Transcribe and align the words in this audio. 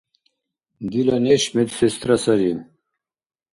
Дила 0.91 1.17
неш 1.25 1.43
медсестра 1.55 2.15
сари 2.23 2.51